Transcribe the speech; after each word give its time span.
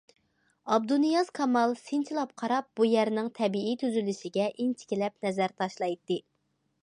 ئابدۇنىياز 0.75 1.27
كامال 1.39 1.75
سىنچىلاپ 1.81 2.31
قاراپ 2.43 2.71
بۇ 2.79 2.87
يەرنىڭ 2.93 3.29
تەبىئىي 3.41 3.77
تۈزۈلۈشىگە 3.83 4.49
ئىنچىكىلەپ 4.51 5.27
نەزەر 5.29 5.57
تاشلايتتى. 5.63 6.19